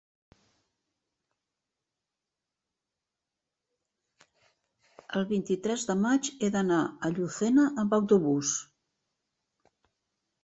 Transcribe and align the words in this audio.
El 5.19 5.27
vint-i-tres 5.31 5.85
de 5.89 5.99
maig 6.07 6.29
he 6.39 6.49
d'anar 6.55 6.81
a 6.85 7.11
Llucena 7.19 7.67
amb 7.83 7.95
autobús. 7.99 8.55